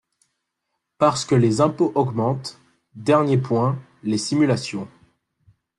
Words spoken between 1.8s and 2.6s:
augmentent!